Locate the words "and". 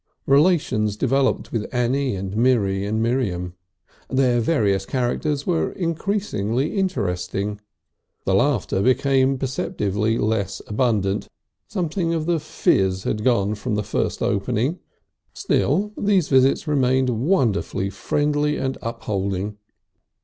2.15-2.35, 2.85-3.03, 18.57-18.79